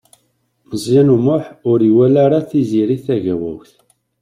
[0.69, 3.71] Meẓyan U Muḥ ur iwala ara Tiziri Tagawawt.